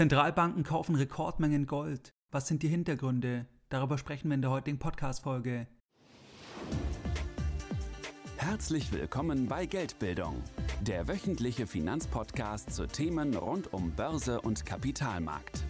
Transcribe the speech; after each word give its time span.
Zentralbanken 0.00 0.64
kaufen 0.64 0.94
Rekordmengen 0.94 1.66
Gold. 1.66 2.14
Was 2.30 2.48
sind 2.48 2.62
die 2.62 2.68
Hintergründe? 2.68 3.44
Darüber 3.68 3.98
sprechen 3.98 4.28
wir 4.30 4.34
in 4.36 4.40
der 4.40 4.50
heutigen 4.50 4.78
Podcast-Folge. 4.78 5.66
Herzlich 8.38 8.90
willkommen 8.94 9.46
bei 9.46 9.66
Geldbildung, 9.66 10.42
der 10.80 11.06
wöchentliche 11.06 11.66
Finanzpodcast 11.66 12.72
zu 12.72 12.86
Themen 12.86 13.36
rund 13.36 13.74
um 13.74 13.90
Börse 13.90 14.40
und 14.40 14.64
Kapitalmarkt. 14.64 15.64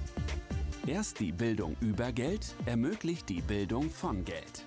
Erst 0.86 1.18
die 1.18 1.32
Bildung 1.32 1.74
über 1.80 2.12
Geld 2.12 2.54
ermöglicht 2.66 3.28
die 3.28 3.40
Bildung 3.40 3.90
von 3.90 4.24
Geld. 4.24 4.64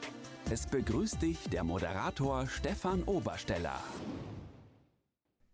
Es 0.51 0.67
begrüßt 0.67 1.21
dich 1.21 1.39
der 1.49 1.63
Moderator 1.63 2.47
Stefan 2.47 3.01
Obersteller. 3.03 3.79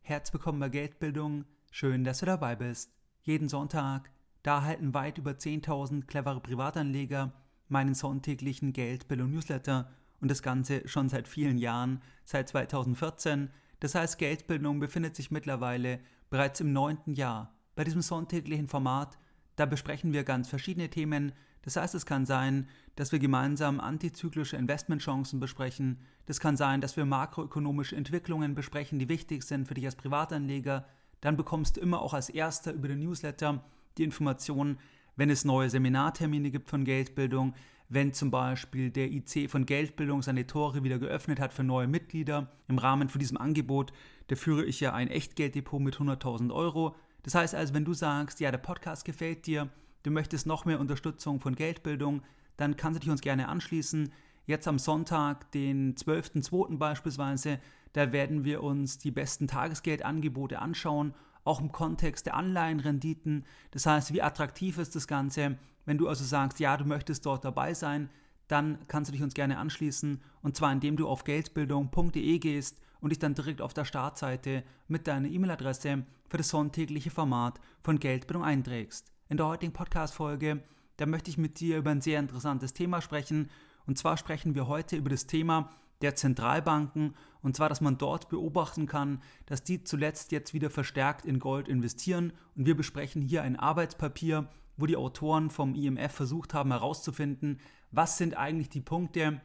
Herzlich 0.01 0.33
willkommen 0.33 0.61
bei 0.61 0.69
Geldbildung. 0.69 1.45
Schön, 1.69 2.03
dass 2.03 2.21
du 2.21 2.25
dabei 2.25 2.55
bist. 2.55 2.98
Jeden 3.21 3.49
Sonntag, 3.49 4.11
da 4.43 4.55
erhalten 4.57 4.93
weit 4.93 5.17
über 5.17 5.31
10.000 5.31 6.05
clevere 6.05 6.39
Privatanleger 6.39 7.33
meinen 7.67 7.93
sonntäglichen 7.93 8.73
Geldbildung-Newsletter 8.73 9.89
und 10.21 10.31
das 10.31 10.41
Ganze 10.41 10.87
schon 10.87 11.09
seit 11.09 11.27
vielen 11.27 11.57
Jahren, 11.57 12.01
seit 12.25 12.49
2014. 12.49 13.49
Das 13.79 13.95
heißt, 13.95 14.17
Geldbildung 14.17 14.79
befindet 14.79 15.15
sich 15.15 15.31
mittlerweile 15.31 15.99
bereits 16.29 16.59
im 16.59 16.73
neunten 16.73 17.13
Jahr. 17.13 17.53
Bei 17.75 17.83
diesem 17.83 18.01
sonntäglichen 18.01 18.67
Format, 18.67 19.17
da 19.55 19.65
besprechen 19.65 20.13
wir 20.13 20.23
ganz 20.23 20.49
verschiedene 20.49 20.89
Themen. 20.89 21.31
Das 21.61 21.75
heißt, 21.75 21.95
es 21.95 22.05
kann 22.05 22.25
sein, 22.25 22.67
dass 22.95 23.11
wir 23.11 23.19
gemeinsam 23.19 23.79
antizyklische 23.79 24.57
Investmentchancen 24.57 25.39
besprechen. 25.39 25.99
Das 26.25 26.39
kann 26.39 26.57
sein, 26.57 26.81
dass 26.81 26.97
wir 26.97 27.05
makroökonomische 27.05 27.95
Entwicklungen 27.95 28.55
besprechen, 28.55 28.99
die 28.99 29.09
wichtig 29.09 29.43
sind 29.43 29.67
für 29.67 29.73
dich 29.73 29.85
als 29.85 29.95
Privatanleger 29.95 30.85
dann 31.21 31.37
bekommst 31.37 31.77
du 31.77 31.81
immer 31.81 32.01
auch 32.01 32.13
als 32.13 32.29
erster 32.29 32.73
über 32.73 32.87
den 32.87 32.99
Newsletter 32.99 33.63
die 33.97 34.03
Informationen, 34.03 34.77
wenn 35.15 35.29
es 35.29 35.45
neue 35.45 35.69
Seminartermine 35.69 36.51
gibt 36.51 36.69
von 36.69 36.85
Geldbildung, 36.85 37.53
wenn 37.89 38.13
zum 38.13 38.31
Beispiel 38.31 38.91
der 38.91 39.11
IC 39.11 39.49
von 39.49 39.65
Geldbildung 39.65 40.21
seine 40.21 40.45
Tore 40.47 40.83
wieder 40.83 40.99
geöffnet 40.99 41.39
hat 41.39 41.53
für 41.53 41.63
neue 41.63 41.87
Mitglieder. 41.87 42.47
Im 42.67 42.77
Rahmen 42.77 43.09
von 43.09 43.19
diesem 43.19 43.37
Angebot, 43.37 43.91
da 44.27 44.35
führe 44.35 44.63
ich 44.63 44.79
ja 44.79 44.93
ein 44.93 45.07
Echtgelddepot 45.07 45.81
mit 45.81 45.95
100.000 45.95 46.53
Euro. 46.53 46.95
Das 47.23 47.35
heißt 47.35 47.55
also, 47.55 47.73
wenn 47.73 47.85
du 47.85 47.93
sagst, 47.93 48.39
ja, 48.39 48.51
der 48.51 48.59
Podcast 48.59 49.05
gefällt 49.05 49.47
dir, 49.47 49.69
du 50.03 50.11
möchtest 50.11 50.45
noch 50.45 50.65
mehr 50.65 50.79
Unterstützung 50.79 51.39
von 51.39 51.55
Geldbildung, 51.55 52.21
dann 52.57 52.77
kannst 52.77 52.97
du 52.97 52.99
dich 53.01 53.09
uns 53.09 53.21
gerne 53.21 53.49
anschließen. 53.49 54.11
Jetzt 54.49 54.67
am 54.67 54.79
Sonntag, 54.79 55.51
den 55.51 55.93
12.02. 55.93 56.79
beispielsweise, 56.79 57.59
da 57.93 58.11
werden 58.11 58.45
wir 58.45 58.63
uns 58.63 58.97
die 58.97 59.11
besten 59.11 59.47
Tagesgeldangebote 59.47 60.57
anschauen, 60.57 61.13
auch 61.43 61.61
im 61.61 61.71
Kontext 61.71 62.25
der 62.25 62.33
Anleihenrenditen. 62.33 63.45
Das 63.69 63.85
heißt, 63.85 64.11
wie 64.11 64.23
attraktiv 64.23 64.79
ist 64.79 64.95
das 64.95 65.05
Ganze? 65.05 65.59
Wenn 65.85 65.99
du 65.99 66.07
also 66.07 66.23
sagst, 66.23 66.59
ja, 66.59 66.75
du 66.77 66.85
möchtest 66.85 67.27
dort 67.27 67.45
dabei 67.45 67.75
sein, 67.75 68.09
dann 68.47 68.79
kannst 68.87 69.09
du 69.09 69.11
dich 69.11 69.21
uns 69.21 69.35
gerne 69.35 69.59
anschließen. 69.59 70.19
Und 70.41 70.57
zwar 70.57 70.71
indem 70.71 70.97
du 70.97 71.07
auf 71.07 71.25
geldbildung.de 71.25 72.39
gehst 72.39 72.81
und 73.01 73.11
dich 73.11 73.19
dann 73.19 73.35
direkt 73.35 73.61
auf 73.61 73.75
der 73.75 73.85
Startseite 73.85 74.63
mit 74.87 75.05
deiner 75.05 75.27
E-Mail-Adresse 75.27 76.07
für 76.27 76.37
das 76.37 76.49
sonntägliche 76.49 77.11
Format 77.11 77.61
von 77.83 77.99
Geldbildung 77.99 78.43
einträgst. 78.43 79.11
In 79.29 79.37
der 79.37 79.45
heutigen 79.45 79.73
Podcast-Folge, 79.73 80.63
da 80.97 81.05
möchte 81.05 81.29
ich 81.29 81.37
mit 81.37 81.59
dir 81.59 81.77
über 81.77 81.91
ein 81.91 82.01
sehr 82.01 82.19
interessantes 82.19 82.73
Thema 82.73 82.99
sprechen. 82.99 83.51
Und 83.89 83.97
zwar 83.97 84.17
sprechen 84.17 84.53
wir 84.53 84.67
heute 84.67 84.97
über 84.97 85.09
das 85.09 85.25
Thema, 85.25 85.71
der 86.03 86.13
Zentralbanken, 86.13 87.15
und 87.41 87.55
zwar, 87.55 87.69
dass 87.69 87.81
man 87.81 87.97
dort 87.97 88.29
beobachten 88.29 88.85
kann, 88.85 89.19
dass 89.47 89.63
die 89.63 89.83
zuletzt 89.83 90.31
jetzt 90.31 90.53
wieder 90.53 90.69
verstärkt 90.69 91.25
in 91.25 91.39
Gold 91.39 91.67
investieren. 91.67 92.31
Und 92.55 92.67
wir 92.67 92.77
besprechen 92.77 93.23
hier 93.23 93.41
ein 93.41 93.55
Arbeitspapier, 93.55 94.47
wo 94.77 94.85
die 94.85 94.95
Autoren 94.95 95.49
vom 95.49 95.73
IMF 95.73 96.11
versucht 96.11 96.53
haben 96.53 96.69
herauszufinden, 96.69 97.59
was 97.89 98.19
sind 98.19 98.37
eigentlich 98.37 98.69
die 98.69 98.81
Punkte, 98.81 99.41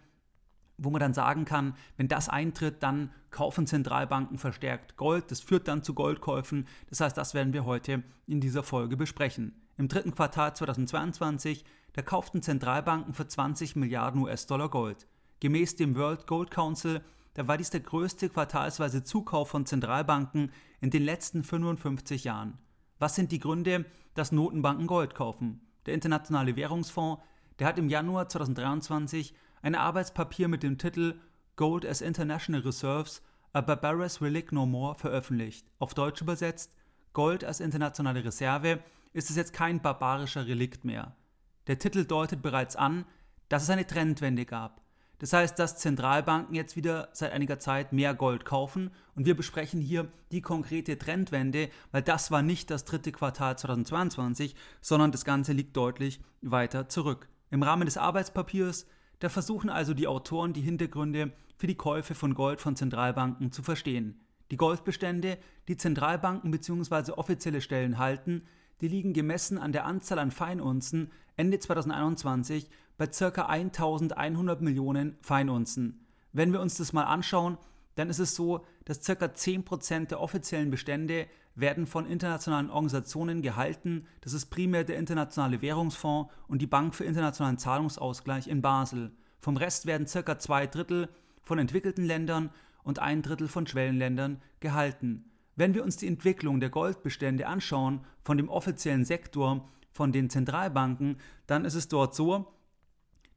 wo 0.77 0.91
man 0.91 1.01
dann 1.01 1.15
sagen 1.15 1.45
kann, 1.45 1.75
wenn 1.97 2.09
das 2.09 2.29
eintritt, 2.29 2.83
dann 2.83 3.11
kaufen 3.31 3.67
Zentralbanken 3.67 4.39
verstärkt 4.39 4.97
Gold. 4.97 5.31
Das 5.31 5.41
führt 5.41 5.69
dann 5.69 5.83
zu 5.83 5.95
Goldkäufen. 5.95 6.67
Das 6.89 7.01
heißt, 7.01 7.17
das 7.17 7.35
werden 7.35 7.53
wir 7.53 7.65
heute 7.65 8.03
in 8.27 8.41
dieser 8.41 8.63
Folge 8.63 8.97
besprechen. 8.97 9.61
Im 9.77 9.89
dritten 9.89 10.15
Quartal 10.15 10.55
2022, 10.55 11.65
da 11.95 12.03
kauften 12.03 12.43
Zentralbanken 12.43 13.15
für 13.15 13.27
20 13.27 13.77
Milliarden 13.77 14.23
US-Dollar 14.23 14.69
Gold. 14.69 15.07
Gemäß 15.41 15.77
dem 15.77 15.97
World 15.97 16.27
Gold 16.27 16.51
Council, 16.51 17.01
da 17.35 17.49
war 17.49 17.59
dies 17.59 17.71
der 17.71 17.81
größte 17.81 18.29
quartalsweise 18.29 19.03
Zukauf 19.03 19.49
von 19.49 19.67
Zentralbanken 19.67 20.53
in 20.81 20.91
den 20.91 21.03
letzten 21.03 21.43
55 21.43 22.25
Jahren. 22.25 22.59
Was 22.99 23.17
sind 23.17 23.33
die 23.33 23.41
Gründe, 23.41 23.85
dass 24.15 24.31
Notenbanken 24.33 24.87
Gold 24.87 25.15
kaufen? 25.15 25.61
Der 25.87 25.95
Internationale 25.95 26.55
Währungsfonds, 26.55 27.23
der 27.59 27.67
hat 27.67 27.79
im 27.79 27.89
Januar 27.89 28.29
2023 28.29 29.35
ein 29.65 29.75
Arbeitspapier 29.75 30.47
mit 30.47 30.63
dem 30.63 30.77
Titel 30.77 31.19
Gold 31.57 31.87
as 31.87 32.03
International 32.03 32.61
Reserves, 32.61 33.23
a 33.55 33.63
Barbarous 33.63 34.21
Relic 34.21 34.53
No 34.53 34.67
More 34.67 34.95
veröffentlicht. 34.95 35.67
Auf 35.79 35.95
Deutsch 35.95 36.21
übersetzt, 36.21 36.71
Gold 37.15 37.45
als 37.45 37.61
internationale 37.61 38.23
Reserve 38.23 38.81
ist 39.15 39.31
es 39.31 39.37
jetzt 39.37 39.55
kein 39.55 39.81
barbarischer 39.81 40.47
Relikt 40.47 40.85
mehr. 40.85 41.17
Der 41.67 41.79
Titel 41.79 42.05
deutet 42.05 42.43
bereits 42.43 42.77
an, 42.77 43.07
dass 43.49 43.63
es 43.63 43.71
eine 43.71 43.87
Trendwende 43.87 44.45
gab. 44.45 44.83
Das 45.19 45.33
heißt, 45.33 45.59
dass 45.59 45.79
Zentralbanken 45.79 46.55
jetzt 46.55 46.77
wieder 46.77 47.09
seit 47.13 47.33
einiger 47.33 47.59
Zeit 47.59 47.95
mehr 47.95 48.13
Gold 48.13 48.45
kaufen 48.45 48.91
und 49.15 49.25
wir 49.25 49.35
besprechen 49.35 49.81
hier 49.81 50.13
die 50.31 50.43
konkrete 50.43 50.99
Trendwende, 50.99 51.71
weil 51.91 52.03
das 52.03 52.31
war 52.31 52.43
nicht 52.43 52.71
das 52.71 52.85
dritte 52.85 53.13
Quartal 53.13 53.57
2022, 53.57 54.57
sondern 54.83 55.11
das 55.11 55.25
Ganze 55.25 55.55
liegt 55.55 55.75
deutlich 55.75 56.21
weiter 56.43 56.91
zurück. 56.91 57.31
Im 57.51 57.63
Rahmen 57.63 57.87
des 57.87 57.97
Arbeitspapiers, 57.97 58.85
da 59.21 59.29
versuchen 59.29 59.71
also 59.71 59.95
die 59.95 60.07
Autoren 60.07 60.53
die 60.53 60.61
Hintergründe 60.61 61.33
für 61.57 61.67
die 61.67 61.77
Käufe 61.77 62.15
von 62.15 62.35
Gold 62.35 62.61
von 62.61 62.77
Zentralbanken 62.77 63.53
zu 63.53 63.63
verstehen. 63.63 64.21
Die 64.51 64.57
Goldbestände, 64.57 65.39
die 65.69 65.77
Zentralbanken 65.77 66.51
bzw. 66.51 67.13
offizielle 67.13 67.61
Stellen 67.61 67.99
halten, 67.99 68.43
die 68.81 68.89
liegen 68.89 69.13
gemessen 69.13 69.59
an 69.59 69.73
der 69.73 69.87
Anzahl 69.87 70.19
an 70.19 70.31
Feinunzen 70.31 71.11
Ende 71.37 71.59
2021 71.59 72.69
bei 72.97 73.07
ca. 73.07 73.47
1100 73.47 74.61
Millionen 74.61 75.17
Feinunzen. 75.21 76.07
Wenn 76.33 76.53
wir 76.53 76.61
uns 76.61 76.77
das 76.77 76.93
mal 76.93 77.05
anschauen, 77.05 77.59
dann 77.95 78.11
ist 78.11 78.19
es 78.19 78.35
so, 78.35 78.65
dass 78.85 79.05
ca. 79.05 79.13
10% 79.13 80.09
der 80.09 80.21
offiziellen 80.21 80.71
Bestände 80.71 81.27
werden 81.55 81.87
von 81.87 82.07
internationalen 82.07 82.71
Organisationen 82.71 83.43
gehalten. 83.43 84.07
Das 84.21 84.33
ist 84.33 84.47
primär 84.47 84.85
der 84.85 84.99
Internationale 84.99 85.63
Währungsfonds 85.63 86.33
und 86.49 86.61
die 86.61 86.67
Bank 86.67 86.95
für 86.95 87.05
internationalen 87.05 87.59
Zahlungsausgleich 87.59 88.49
in 88.49 88.63
Basel. 88.63 89.13
Vom 89.41 89.57
Rest 89.57 89.87
werden 89.87 90.07
ca. 90.07 90.39
zwei 90.39 90.67
Drittel 90.67 91.09
von 91.43 91.59
entwickelten 91.59 92.05
Ländern 92.05 92.51
und 92.83 92.99
ein 92.99 93.23
Drittel 93.23 93.49
von 93.49 93.67
Schwellenländern 93.67 94.41
gehalten. 94.61 95.31
Wenn 95.57 95.75
wir 95.75 95.85
uns 95.85 95.97
die 95.97 96.09
Entwicklung 96.09 96.61
der 96.61 96.71
Goldbestände 96.71 97.47
anschauen 97.47 98.01
von 98.25 98.37
dem 98.37 98.49
offiziellen 98.49 99.05
Sektor, 99.05 99.69
von 99.93 100.11
den 100.11 100.29
Zentralbanken, 100.29 101.19
dann 101.47 101.65
ist 101.65 101.75
es 101.75 101.89
dort 101.89 102.15
so, 102.15 102.53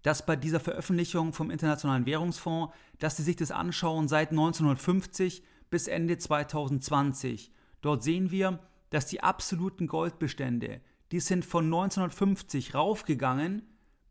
dass 0.02 0.26
bei 0.26 0.36
dieser 0.36 0.60
Veröffentlichung 0.60 1.34
vom 1.34 1.52
Internationalen 1.52 2.06
Währungsfonds, 2.06 2.74
dass 3.00 3.18
sie 3.18 3.24
sich 3.24 3.36
das 3.36 3.52
anschauen 3.52 4.08
seit 4.08 4.32
1950 4.32 5.44
bis 5.70 5.88
Ende 5.88 6.18
2020. 6.18 7.52
Dort 7.82 8.04
sehen 8.04 8.32
wir, 8.32 8.60
dass 8.90 9.06
die 9.06 9.22
absoluten 9.22 9.88
Goldbestände, 9.88 10.82
die 11.12 11.20
sind 11.20 11.46
von 11.46 11.66
1950 11.66 12.74
raufgegangen 12.74 13.64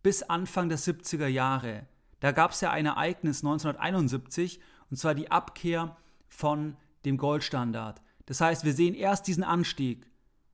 bis 0.03 0.22
Anfang 0.22 0.69
der 0.69 0.78
70er 0.78 1.27
Jahre. 1.27 1.87
Da 2.21 2.32
gab 2.32 2.53
es 2.53 2.60
ja 2.60 2.71
ein 2.71 2.87
Ereignis 2.87 3.44
1971, 3.44 4.60
und 4.91 4.97
zwar 4.97 5.15
die 5.15 5.31
Abkehr 5.31 5.97
von 6.28 6.76
dem 7.05 7.16
Goldstandard. 7.16 8.00
Das 8.26 8.41
heißt, 8.41 8.65
wir 8.65 8.72
sehen 8.72 8.94
erst 8.94 9.26
diesen 9.26 9.44
Anstieg 9.44 10.06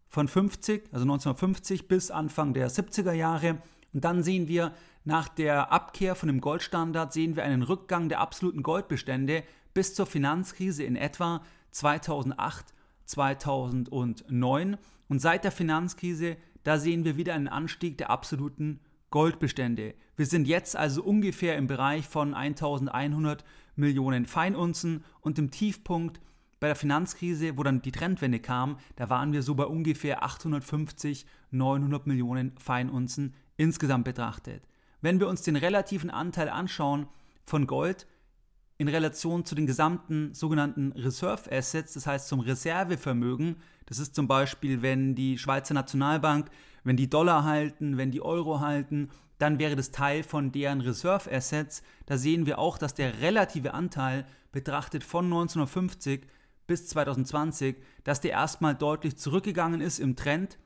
von 0.08 0.28
50, 0.28 0.84
also 0.92 1.04
1950 1.04 1.88
bis 1.88 2.10
Anfang 2.10 2.54
der 2.54 2.70
70er 2.70 3.12
Jahre. 3.12 3.62
Und 3.92 4.04
dann 4.04 4.22
sehen 4.22 4.48
wir 4.48 4.72
nach 5.04 5.28
der 5.28 5.72
Abkehr 5.72 6.14
von 6.14 6.28
dem 6.28 6.40
Goldstandard 6.40 7.12
sehen 7.12 7.34
wir 7.34 7.44
einen 7.44 7.62
Rückgang 7.62 8.08
der 8.08 8.20
absoluten 8.20 8.62
Goldbestände 8.62 9.42
bis 9.74 9.94
zur 9.94 10.06
Finanzkrise 10.06 10.84
in 10.84 10.96
etwa 10.96 11.42
2008, 11.70 12.74
2009. 13.12 14.76
Und 15.08 15.18
seit 15.20 15.44
der 15.44 15.52
Finanzkrise, 15.52 16.36
da 16.64 16.78
sehen 16.78 17.04
wir 17.04 17.16
wieder 17.16 17.34
einen 17.34 17.48
Anstieg 17.48 17.98
der 17.98 18.10
absoluten 18.10 18.80
Goldbestände. 19.10 19.94
Wir 20.16 20.26
sind 20.26 20.48
jetzt 20.48 20.74
also 20.76 21.02
ungefähr 21.02 21.56
im 21.56 21.66
Bereich 21.66 22.06
von 22.06 22.34
1100 22.34 23.44
Millionen 23.76 24.26
Feinunzen 24.26 25.04
und 25.20 25.38
im 25.38 25.50
Tiefpunkt 25.50 26.20
bei 26.60 26.68
der 26.68 26.76
Finanzkrise, 26.76 27.58
wo 27.58 27.62
dann 27.62 27.82
die 27.82 27.92
Trendwende 27.92 28.38
kam, 28.38 28.78
da 28.96 29.10
waren 29.10 29.32
wir 29.32 29.42
so 29.42 29.54
bei 29.54 29.64
ungefähr 29.64 30.22
850, 30.22 31.26
900 31.50 32.06
Millionen 32.06 32.56
Feinunzen 32.58 33.34
insgesamt 33.56 34.04
betrachtet. 34.04 34.62
Wenn 35.00 35.18
wir 35.18 35.28
uns 35.28 35.42
den 35.42 35.56
relativen 35.56 36.10
Anteil 36.10 36.48
anschauen 36.48 37.08
von 37.44 37.66
Gold 37.66 38.06
in 38.82 38.88
Relation 38.88 39.44
zu 39.44 39.54
den 39.54 39.66
gesamten 39.66 40.34
sogenannten 40.34 40.92
Reserve 40.92 41.50
Assets, 41.50 41.94
das 41.94 42.06
heißt 42.06 42.28
zum 42.28 42.40
Reservevermögen. 42.40 43.56
Das 43.86 43.98
ist 43.98 44.14
zum 44.14 44.26
Beispiel, 44.26 44.82
wenn 44.82 45.14
die 45.14 45.38
Schweizer 45.38 45.72
Nationalbank, 45.72 46.50
wenn 46.82 46.96
die 46.96 47.08
Dollar 47.08 47.44
halten, 47.44 47.96
wenn 47.96 48.10
die 48.10 48.22
Euro 48.22 48.58
halten, 48.60 49.08
dann 49.38 49.60
wäre 49.60 49.76
das 49.76 49.92
Teil 49.92 50.24
von 50.24 50.50
deren 50.50 50.80
Reserve 50.80 51.30
Assets. 51.30 51.82
Da 52.06 52.18
sehen 52.18 52.44
wir 52.44 52.58
auch, 52.58 52.76
dass 52.76 52.94
der 52.94 53.20
relative 53.20 53.72
Anteil 53.72 54.26
betrachtet 54.50 55.04
von 55.04 55.26
1950 55.26 56.26
bis 56.66 56.88
2020, 56.88 57.76
dass 58.02 58.20
der 58.20 58.32
erstmal 58.32 58.74
deutlich 58.74 59.16
zurückgegangen 59.16 59.80
ist 59.80 60.00
im 60.00 60.16
Trend 60.16 60.58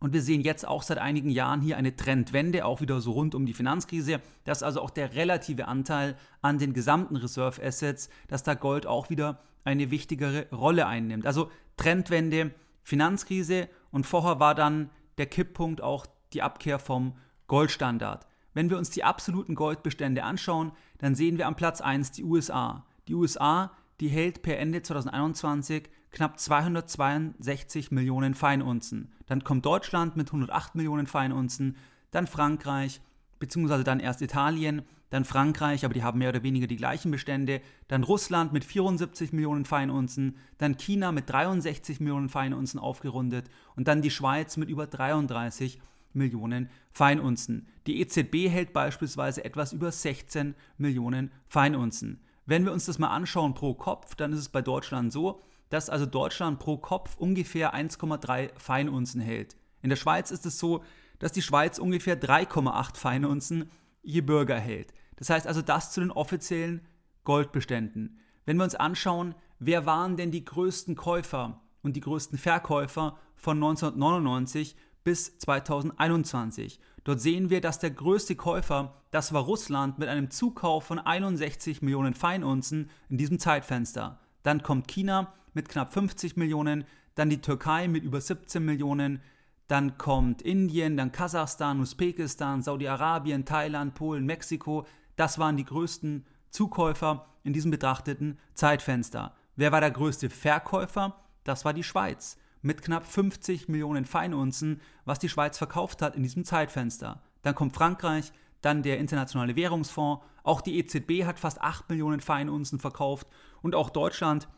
und 0.00 0.14
wir 0.14 0.22
sehen 0.22 0.40
jetzt 0.40 0.66
auch 0.66 0.82
seit 0.82 0.98
einigen 0.98 1.30
Jahren 1.30 1.60
hier 1.60 1.76
eine 1.76 1.94
Trendwende, 1.94 2.64
auch 2.64 2.80
wieder 2.80 3.00
so 3.00 3.12
rund 3.12 3.34
um 3.34 3.44
die 3.44 3.52
Finanzkrise, 3.52 4.20
dass 4.44 4.62
also 4.62 4.80
auch 4.80 4.90
der 4.90 5.14
relative 5.14 5.68
Anteil 5.68 6.16
an 6.40 6.58
den 6.58 6.72
gesamten 6.72 7.16
Reserve 7.16 7.62
Assets, 7.62 8.08
dass 8.26 8.42
da 8.42 8.54
Gold 8.54 8.86
auch 8.86 9.10
wieder 9.10 9.40
eine 9.62 9.90
wichtigere 9.90 10.46
Rolle 10.50 10.86
einnimmt. 10.86 11.26
Also 11.26 11.50
Trendwende, 11.76 12.52
Finanzkrise 12.82 13.68
und 13.90 14.06
vorher 14.06 14.40
war 14.40 14.54
dann 14.54 14.90
der 15.18 15.26
Kipppunkt 15.26 15.82
auch 15.82 16.06
die 16.32 16.40
Abkehr 16.40 16.78
vom 16.78 17.14
Goldstandard. 17.46 18.26
Wenn 18.54 18.70
wir 18.70 18.78
uns 18.78 18.90
die 18.90 19.04
absoluten 19.04 19.54
Goldbestände 19.54 20.24
anschauen, 20.24 20.72
dann 20.98 21.14
sehen 21.14 21.36
wir 21.36 21.46
am 21.46 21.56
Platz 21.56 21.80
1 21.80 22.12
die 22.12 22.24
USA. 22.24 22.86
Die 23.06 23.14
USA, 23.14 23.72
die 24.00 24.08
hält 24.08 24.42
per 24.42 24.58
Ende 24.58 24.82
2021 24.82 25.90
knapp 26.10 26.38
262 26.38 27.90
Millionen 27.90 28.34
Feinunzen. 28.34 29.12
Dann 29.26 29.44
kommt 29.44 29.64
Deutschland 29.64 30.16
mit 30.16 30.28
108 30.28 30.74
Millionen 30.74 31.06
Feinunzen, 31.06 31.76
dann 32.10 32.26
Frankreich, 32.26 33.00
beziehungsweise 33.38 33.84
dann 33.84 34.00
erst 34.00 34.22
Italien, 34.22 34.82
dann 35.10 35.24
Frankreich, 35.24 35.84
aber 35.84 35.94
die 35.94 36.04
haben 36.04 36.18
mehr 36.18 36.28
oder 36.28 36.42
weniger 36.42 36.68
die 36.68 36.76
gleichen 36.76 37.10
Bestände, 37.10 37.60
dann 37.88 38.04
Russland 38.04 38.52
mit 38.52 38.64
74 38.64 39.32
Millionen 39.32 39.64
Feinunzen, 39.64 40.36
dann 40.58 40.76
China 40.76 41.10
mit 41.10 41.28
63 41.28 42.00
Millionen 42.00 42.28
Feinunzen 42.28 42.78
aufgerundet 42.78 43.50
und 43.76 43.88
dann 43.88 44.02
die 44.02 44.10
Schweiz 44.10 44.56
mit 44.56 44.68
über 44.68 44.86
33 44.86 45.80
Millionen 46.12 46.70
Feinunzen. 46.92 47.66
Die 47.86 48.00
EZB 48.00 48.48
hält 48.48 48.72
beispielsweise 48.72 49.44
etwas 49.44 49.72
über 49.72 49.90
16 49.90 50.54
Millionen 50.78 51.30
Feinunzen. 51.48 52.20
Wenn 52.46 52.64
wir 52.64 52.72
uns 52.72 52.86
das 52.86 52.98
mal 52.98 53.08
anschauen 53.08 53.54
pro 53.54 53.74
Kopf, 53.74 54.14
dann 54.14 54.32
ist 54.32 54.40
es 54.40 54.48
bei 54.48 54.62
Deutschland 54.62 55.12
so, 55.12 55.42
dass 55.70 55.88
also 55.88 56.04
Deutschland 56.04 56.58
pro 56.58 56.76
Kopf 56.76 57.16
ungefähr 57.16 57.74
1,3 57.74 58.50
Feinunzen 58.58 59.20
hält. 59.20 59.56
In 59.82 59.88
der 59.88 59.96
Schweiz 59.96 60.30
ist 60.30 60.44
es 60.44 60.58
so, 60.58 60.84
dass 61.18 61.32
die 61.32 61.42
Schweiz 61.42 61.78
ungefähr 61.78 62.20
3,8 62.20 62.96
Feinunzen 62.96 63.70
je 64.02 64.20
Bürger 64.20 64.58
hält. 64.58 64.92
Das 65.16 65.30
heißt 65.30 65.46
also 65.46 65.62
das 65.62 65.92
zu 65.92 66.00
den 66.00 66.10
offiziellen 66.10 66.86
Goldbeständen. 67.24 68.18
Wenn 68.44 68.56
wir 68.56 68.64
uns 68.64 68.74
anschauen, 68.74 69.34
wer 69.58 69.86
waren 69.86 70.16
denn 70.16 70.30
die 70.30 70.44
größten 70.44 70.96
Käufer 70.96 71.60
und 71.82 71.94
die 71.94 72.00
größten 72.00 72.38
Verkäufer 72.38 73.16
von 73.36 73.56
1999 73.56 74.76
bis 75.04 75.38
2021. 75.38 76.80
Dort 77.04 77.20
sehen 77.20 77.48
wir, 77.48 77.60
dass 77.60 77.78
der 77.78 77.90
größte 77.90 78.36
Käufer, 78.36 79.02
das 79.10 79.32
war 79.32 79.42
Russland 79.42 79.98
mit 79.98 80.08
einem 80.08 80.30
Zukauf 80.30 80.84
von 80.84 80.98
61 80.98 81.80
Millionen 81.80 82.14
Feinunzen 82.14 82.90
in 83.08 83.16
diesem 83.16 83.38
Zeitfenster. 83.38 84.20
Dann 84.42 84.62
kommt 84.62 84.88
China 84.88 85.32
mit 85.54 85.68
knapp 85.68 85.92
50 85.92 86.36
Millionen, 86.36 86.84
dann 87.14 87.30
die 87.30 87.40
Türkei 87.40 87.88
mit 87.88 88.04
über 88.04 88.20
17 88.20 88.64
Millionen, 88.64 89.20
dann 89.68 89.98
kommt 89.98 90.42
Indien, 90.42 90.96
dann 90.96 91.12
Kasachstan, 91.12 91.80
Usbekistan, 91.80 92.62
Saudi-Arabien, 92.62 93.44
Thailand, 93.44 93.94
Polen, 93.94 94.26
Mexiko. 94.26 94.84
Das 95.14 95.38
waren 95.38 95.56
die 95.56 95.64
größten 95.64 96.26
Zukäufer 96.50 97.26
in 97.44 97.52
diesem 97.52 97.70
betrachteten 97.70 98.38
Zeitfenster. 98.54 99.34
Wer 99.54 99.70
war 99.70 99.80
der 99.80 99.92
größte 99.92 100.28
Verkäufer? 100.28 101.22
Das 101.44 101.64
war 101.64 101.72
die 101.72 101.84
Schweiz 101.84 102.36
mit 102.62 102.82
knapp 102.82 103.06
50 103.06 103.68
Millionen 103.68 104.04
Feinunzen, 104.04 104.80
was 105.04 105.18
die 105.18 105.28
Schweiz 105.28 105.56
verkauft 105.56 106.02
hat 106.02 106.16
in 106.16 106.22
diesem 106.22 106.44
Zeitfenster. 106.44 107.22
Dann 107.42 107.54
kommt 107.54 107.74
Frankreich, 107.74 108.32
dann 108.60 108.82
der 108.82 108.98
Internationale 108.98 109.56
Währungsfonds, 109.56 110.22
auch 110.42 110.60
die 110.60 110.78
EZB 110.78 111.24
hat 111.24 111.38
fast 111.38 111.60
8 111.60 111.88
Millionen 111.88 112.20
Feinunzen 112.20 112.78
verkauft 112.78 113.26
und 113.62 113.74
auch 113.74 113.90
Deutschland 113.90 114.48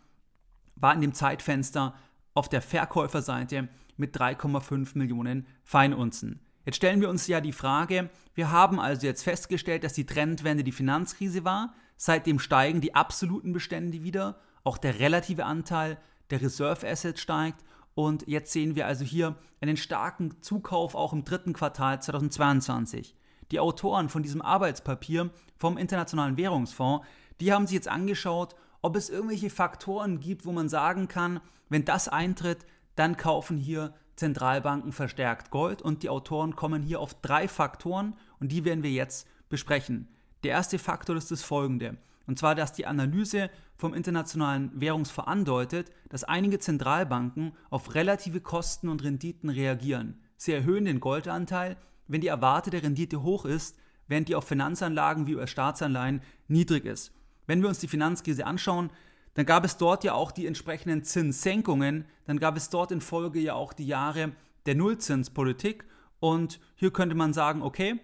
war 0.76 0.94
in 0.94 1.00
dem 1.00 1.14
Zeitfenster 1.14 1.94
auf 2.34 2.48
der 2.48 2.62
Verkäuferseite 2.62 3.68
mit 3.96 4.16
3,5 4.16 4.96
Millionen 4.96 5.46
Feinunzen. 5.64 6.40
Jetzt 6.64 6.76
stellen 6.76 7.00
wir 7.00 7.10
uns 7.10 7.26
ja 7.26 7.40
die 7.40 7.52
Frage, 7.52 8.08
wir 8.34 8.50
haben 8.50 8.78
also 8.78 9.06
jetzt 9.06 9.24
festgestellt, 9.24 9.84
dass 9.84 9.92
die 9.92 10.06
Trendwende 10.06 10.64
die 10.64 10.72
Finanzkrise 10.72 11.44
war, 11.44 11.74
seitdem 11.96 12.38
steigen 12.38 12.80
die 12.80 12.94
absoluten 12.94 13.52
Bestände 13.52 14.02
wieder, 14.02 14.38
auch 14.64 14.78
der 14.78 15.00
relative 15.00 15.44
Anteil 15.44 15.98
der 16.30 16.40
Reserve 16.40 16.88
Assets 16.88 17.20
steigt 17.20 17.64
und 17.94 18.26
jetzt 18.26 18.52
sehen 18.52 18.74
wir 18.74 18.86
also 18.86 19.04
hier 19.04 19.36
einen 19.60 19.76
starken 19.76 20.40
Zukauf 20.40 20.94
auch 20.94 21.12
im 21.12 21.24
dritten 21.24 21.52
Quartal 21.52 22.00
2022. 22.00 23.16
Die 23.50 23.60
Autoren 23.60 24.08
von 24.08 24.22
diesem 24.22 24.40
Arbeitspapier 24.40 25.30
vom 25.58 25.76
Internationalen 25.76 26.36
Währungsfonds, 26.36 27.06
die 27.40 27.52
haben 27.52 27.66
sich 27.66 27.74
jetzt 27.74 27.88
angeschaut, 27.88 28.54
ob 28.82 28.96
es 28.96 29.08
irgendwelche 29.08 29.50
Faktoren 29.50 30.20
gibt, 30.20 30.44
wo 30.44 30.52
man 30.52 30.68
sagen 30.68 31.08
kann, 31.08 31.40
wenn 31.68 31.84
das 31.84 32.08
eintritt, 32.08 32.66
dann 32.96 33.16
kaufen 33.16 33.56
hier 33.56 33.94
Zentralbanken 34.16 34.92
verstärkt 34.92 35.50
Gold 35.50 35.80
und 35.80 36.02
die 36.02 36.10
Autoren 36.10 36.54
kommen 36.54 36.82
hier 36.82 37.00
auf 37.00 37.14
drei 37.22 37.48
Faktoren 37.48 38.14
und 38.40 38.52
die 38.52 38.64
werden 38.64 38.82
wir 38.82 38.90
jetzt 38.90 39.26
besprechen. 39.48 40.08
Der 40.42 40.50
erste 40.50 40.78
Faktor 40.78 41.16
ist 41.16 41.30
das 41.30 41.42
folgende, 41.42 41.96
und 42.26 42.38
zwar, 42.38 42.54
dass 42.54 42.72
die 42.72 42.86
Analyse 42.86 43.50
vom 43.76 43.94
Internationalen 43.94 44.70
Währungsfonds 44.74 45.28
andeutet, 45.30 45.90
dass 46.08 46.24
einige 46.24 46.58
Zentralbanken 46.58 47.52
auf 47.70 47.94
relative 47.94 48.40
Kosten 48.40 48.88
und 48.88 49.02
Renditen 49.02 49.48
reagieren. 49.48 50.20
Sie 50.36 50.52
erhöhen 50.52 50.84
den 50.84 51.00
Goldanteil, 51.00 51.76
wenn 52.08 52.20
die 52.20 52.28
erwartete 52.28 52.82
Rendite 52.82 53.22
hoch 53.22 53.44
ist, 53.44 53.76
während 54.08 54.28
die 54.28 54.34
auf 54.34 54.44
Finanzanlagen 54.44 55.26
wie 55.26 55.36
US-Staatsanleihen 55.36 56.20
niedrig 56.48 56.84
ist. 56.84 57.12
Wenn 57.46 57.62
wir 57.62 57.68
uns 57.68 57.78
die 57.78 57.88
Finanzkrise 57.88 58.46
anschauen, 58.46 58.90
dann 59.34 59.46
gab 59.46 59.64
es 59.64 59.76
dort 59.76 60.04
ja 60.04 60.12
auch 60.14 60.30
die 60.30 60.46
entsprechenden 60.46 61.04
Zinssenkungen, 61.04 62.04
dann 62.26 62.38
gab 62.38 62.56
es 62.56 62.70
dort 62.70 62.92
in 62.92 63.00
Folge 63.00 63.40
ja 63.40 63.54
auch 63.54 63.72
die 63.72 63.86
Jahre 63.86 64.32
der 64.66 64.74
Nullzinspolitik 64.74 65.84
und 66.20 66.60
hier 66.76 66.92
könnte 66.92 67.14
man 67.14 67.32
sagen, 67.32 67.62
okay, 67.62 67.98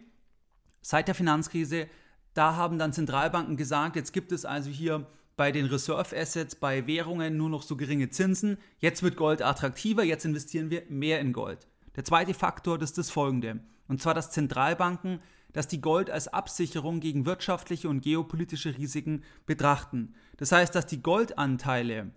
seit 0.80 1.06
der 1.06 1.14
Finanzkrise, 1.14 1.86
da 2.34 2.56
haben 2.56 2.78
dann 2.78 2.92
Zentralbanken 2.92 3.56
gesagt, 3.56 3.96
jetzt 3.96 4.12
gibt 4.12 4.32
es 4.32 4.44
also 4.44 4.70
hier 4.70 5.06
bei 5.36 5.52
den 5.52 5.66
Reserve 5.66 6.16
Assets, 6.16 6.56
bei 6.56 6.86
Währungen 6.86 7.36
nur 7.36 7.48
noch 7.48 7.62
so 7.62 7.76
geringe 7.76 8.10
Zinsen, 8.10 8.58
jetzt 8.78 9.02
wird 9.02 9.16
Gold 9.16 9.40
attraktiver, 9.40 10.02
jetzt 10.02 10.24
investieren 10.24 10.70
wir 10.70 10.82
mehr 10.88 11.20
in 11.20 11.32
Gold. 11.32 11.66
Der 11.94 12.04
zweite 12.04 12.34
Faktor 12.34 12.80
ist 12.82 12.98
das 12.98 13.10
folgende, 13.10 13.60
und 13.86 14.02
zwar 14.02 14.14
dass 14.14 14.30
Zentralbanken 14.30 15.20
dass 15.58 15.66
die 15.66 15.80
Gold 15.80 16.08
als 16.08 16.28
Absicherung 16.28 17.00
gegen 17.00 17.26
wirtschaftliche 17.26 17.88
und 17.88 18.00
geopolitische 18.00 18.78
Risiken 18.78 19.24
betrachten. 19.44 20.14
Das 20.36 20.52
heißt, 20.52 20.72
dass 20.72 20.86
die 20.86 21.02
Goldanteile, 21.02 22.12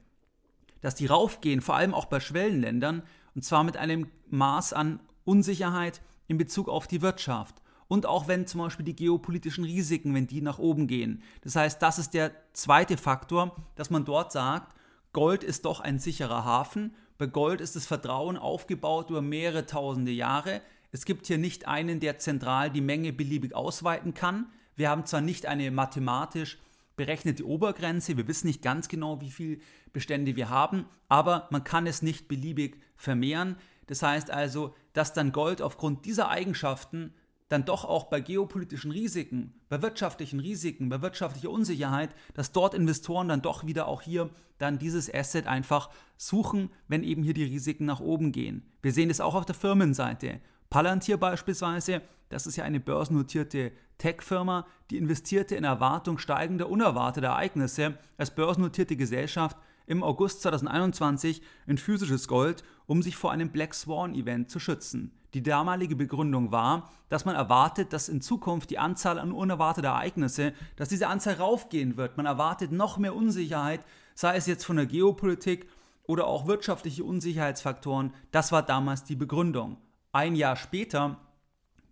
dass 0.81 0.93
die 0.93 1.07
raufgehen, 1.07 1.61
vor 1.61 1.73
allem 1.73 1.95
auch 1.95 2.05
bei 2.05 2.19
Schwellenländern, 2.19 3.01
und 3.33 3.43
zwar 3.43 3.63
mit 3.63 3.77
einem 3.77 4.11
Maß 4.29 4.73
an 4.73 4.99
Unsicherheit 5.25 6.03
in 6.27 6.37
Bezug 6.37 6.69
auf 6.69 6.85
die 6.85 7.01
Wirtschaft. 7.01 7.63
Und 7.87 8.05
auch 8.05 8.27
wenn 8.27 8.45
zum 8.45 8.61
Beispiel 8.61 8.85
die 8.85 8.95
geopolitischen 8.95 9.63
Risiken, 9.63 10.13
wenn 10.13 10.27
die 10.27 10.41
nach 10.41 10.59
oben 10.59 10.85
gehen. 10.85 11.23
Das 11.41 11.55
heißt, 11.55 11.81
das 11.81 11.97
ist 11.97 12.13
der 12.13 12.33
zweite 12.53 12.95
Faktor, 12.95 13.55
dass 13.73 13.89
man 13.89 14.05
dort 14.05 14.31
sagt, 14.31 14.75
Gold 15.13 15.43
ist 15.43 15.65
doch 15.65 15.79
ein 15.79 15.97
sicherer 15.97 16.45
Hafen. 16.45 16.93
Bei 17.17 17.25
Gold 17.25 17.59
ist 17.59 17.75
das 17.75 17.87
Vertrauen 17.87 18.37
aufgebaut 18.37 19.09
über 19.09 19.23
mehrere 19.23 19.65
tausende 19.65 20.11
Jahre. 20.11 20.61
Es 20.91 21.05
gibt 21.05 21.27
hier 21.27 21.37
nicht 21.37 21.67
einen, 21.67 21.99
der 21.99 22.19
zentral 22.19 22.69
die 22.69 22.81
Menge 22.81 23.13
beliebig 23.13 23.55
ausweiten 23.55 24.13
kann. 24.13 24.47
Wir 24.75 24.89
haben 24.89 25.05
zwar 25.05 25.21
nicht 25.21 25.45
eine 25.45 25.71
mathematisch 25.71 26.57
berechnete 26.97 27.47
Obergrenze, 27.47 28.17
wir 28.17 28.27
wissen 28.27 28.47
nicht 28.47 28.61
ganz 28.61 28.87
genau, 28.87 29.21
wie 29.21 29.31
viele 29.31 29.59
Bestände 29.93 30.35
wir 30.35 30.49
haben, 30.49 30.85
aber 31.07 31.47
man 31.49 31.63
kann 31.63 31.87
es 31.87 32.01
nicht 32.01 32.27
beliebig 32.27 32.77
vermehren. 32.95 33.55
Das 33.87 34.03
heißt 34.03 34.29
also, 34.29 34.75
dass 34.93 35.13
dann 35.13 35.31
Gold 35.31 35.61
aufgrund 35.61 36.05
dieser 36.05 36.29
Eigenschaften 36.29 37.13
dann 37.47 37.65
doch 37.65 37.83
auch 37.85 38.05
bei 38.05 38.21
geopolitischen 38.21 38.91
Risiken, 38.91 39.53
bei 39.67 39.81
wirtschaftlichen 39.81 40.39
Risiken, 40.39 40.89
bei 40.89 41.01
wirtschaftlicher 41.01 41.49
Unsicherheit, 41.49 42.15
dass 42.33 42.51
dort 42.51 42.73
Investoren 42.73 43.27
dann 43.27 43.41
doch 43.41 43.65
wieder 43.65 43.87
auch 43.87 44.01
hier 44.01 44.29
dann 44.57 44.77
dieses 44.77 45.13
Asset 45.13 45.47
einfach 45.47 45.89
suchen, 46.17 46.69
wenn 46.87 47.03
eben 47.03 47.23
hier 47.23 47.33
die 47.33 47.43
Risiken 47.43 47.85
nach 47.85 47.99
oben 47.99 48.31
gehen. 48.31 48.63
Wir 48.81 48.93
sehen 48.93 49.09
das 49.09 49.19
auch 49.19 49.35
auf 49.35 49.45
der 49.45 49.55
Firmenseite. 49.55 50.39
Palantir 50.71 51.17
beispielsweise, 51.17 52.01
das 52.29 52.47
ist 52.47 52.55
ja 52.55 52.63
eine 52.63 52.79
börsennotierte 52.79 53.73
Tech-Firma, 53.97 54.65
die 54.89 54.97
investierte 54.97 55.55
in 55.55 55.65
Erwartung 55.65 56.17
steigender 56.17 56.69
unerwarteter 56.69 57.27
Ereignisse 57.27 57.97
als 58.17 58.31
börsennotierte 58.31 58.95
Gesellschaft 58.95 59.57
im 59.85 60.01
August 60.01 60.41
2021 60.43 61.41
in 61.67 61.77
physisches 61.77 62.29
Gold, 62.29 62.63
um 62.87 63.01
sich 63.01 63.17
vor 63.17 63.33
einem 63.33 63.49
Black 63.49 63.73
Swan 63.73 64.15
Event 64.15 64.49
zu 64.49 64.59
schützen. 64.59 65.11
Die 65.33 65.43
damalige 65.43 65.97
Begründung 65.97 66.53
war, 66.53 66.89
dass 67.09 67.25
man 67.25 67.35
erwartet, 67.35 67.91
dass 67.91 68.07
in 68.07 68.21
Zukunft 68.21 68.69
die 68.69 68.79
Anzahl 68.79 69.19
an 69.19 69.33
unerwarteten 69.33 69.91
Ereignisse, 69.91 70.53
dass 70.77 70.87
diese 70.87 71.07
Anzahl 71.07 71.33
raufgehen 71.33 71.97
wird. 71.97 72.15
Man 72.15 72.25
erwartet 72.25 72.71
noch 72.71 72.97
mehr 72.97 73.13
Unsicherheit, 73.13 73.81
sei 74.15 74.37
es 74.37 74.47
jetzt 74.47 74.63
von 74.63 74.77
der 74.77 74.85
Geopolitik 74.85 75.67
oder 76.03 76.27
auch 76.27 76.47
wirtschaftliche 76.47 77.03
Unsicherheitsfaktoren. 77.03 78.13
Das 78.31 78.53
war 78.53 78.63
damals 78.63 79.03
die 79.03 79.17
Begründung. 79.17 79.75
Ein 80.11 80.35
Jahr 80.35 80.55
später, 80.55 81.17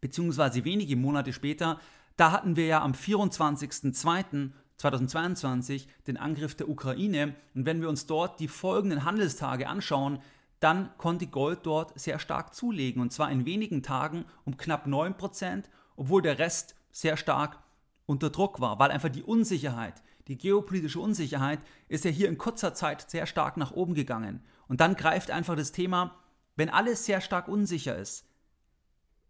beziehungsweise 0.01 0.65
wenige 0.65 0.95
Monate 0.95 1.33
später, 1.33 1.79
da 2.17 2.31
hatten 2.31 2.55
wir 2.57 2.65
ja 2.65 2.81
am 2.81 2.91
24.02.2022 2.91 5.87
den 6.05 6.17
Angriff 6.17 6.55
der 6.55 6.67
Ukraine. 6.67 7.35
Und 7.55 7.65
wenn 7.65 7.81
wir 7.81 7.87
uns 7.87 8.07
dort 8.07 8.41
die 8.41 8.49
folgenden 8.49 9.05
Handelstage 9.05 9.69
anschauen, 9.69 10.19
dann 10.59 10.89
konnte 10.97 11.27
Gold 11.27 11.59
dort 11.63 11.97
sehr 11.97 12.19
stark 12.19 12.53
zulegen. 12.53 13.01
Und 13.01 13.13
zwar 13.13 13.31
in 13.31 13.45
wenigen 13.45 13.83
Tagen 13.83 14.25
um 14.43 14.57
knapp 14.57 14.85
9%, 14.85 15.63
obwohl 15.95 16.21
der 16.21 16.39
Rest 16.39 16.75
sehr 16.91 17.15
stark 17.15 17.57
unter 18.05 18.29
Druck 18.29 18.59
war, 18.59 18.79
weil 18.79 18.91
einfach 18.91 19.09
die 19.09 19.23
Unsicherheit, 19.23 20.03
die 20.27 20.37
geopolitische 20.37 20.99
Unsicherheit 20.99 21.59
ist 21.87 22.05
ja 22.05 22.11
hier 22.11 22.27
in 22.27 22.37
kurzer 22.37 22.73
Zeit 22.73 23.09
sehr 23.09 23.25
stark 23.25 23.55
nach 23.55 23.71
oben 23.71 23.93
gegangen. 23.93 24.43
Und 24.67 24.81
dann 24.81 24.95
greift 24.95 25.31
einfach 25.31 25.55
das 25.55 25.71
Thema, 25.71 26.19
wenn 26.59 26.69
alles 26.69 27.05
sehr 27.05 27.21
stark 27.21 27.47
unsicher 27.47 27.95
ist, 27.95 28.25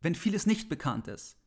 wenn 0.01 0.15
vieles 0.15 0.48
nicht 0.48 0.67
bekannt 0.67 1.07
ist, 1.07 1.38